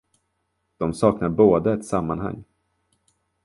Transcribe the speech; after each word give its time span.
De 0.77 0.93
saknar 0.93 1.29
båda 1.29 1.73
ett 1.73 1.85
sammanhang. 1.85 2.43